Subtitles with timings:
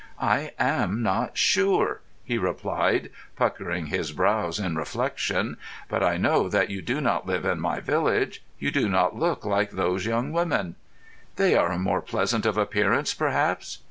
[0.19, 5.57] "I am not sure," he replied, puckering his brows in reflection.
[5.89, 8.43] "But I know that you do not live in my village.
[8.57, 10.73] You do not look like those young women."
[11.35, 13.77] "They are more pleasant of appearance, perhaps?"